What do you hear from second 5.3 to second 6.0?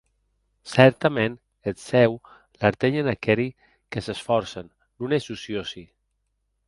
ociosi.